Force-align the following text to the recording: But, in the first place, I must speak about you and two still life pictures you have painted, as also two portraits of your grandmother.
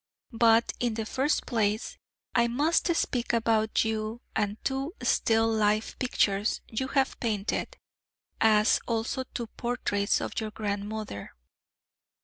But, 0.33 0.73
in 0.79 0.95
the 0.95 1.05
first 1.05 1.45
place, 1.45 1.99
I 2.33 2.47
must 2.47 2.95
speak 2.95 3.33
about 3.33 3.85
you 3.85 4.21
and 4.35 4.57
two 4.65 4.95
still 5.03 5.47
life 5.47 5.95
pictures 5.99 6.61
you 6.67 6.87
have 6.87 7.19
painted, 7.19 7.77
as 8.39 8.79
also 8.87 9.25
two 9.35 9.45
portraits 9.45 10.19
of 10.19 10.39
your 10.39 10.49
grandmother. 10.49 11.33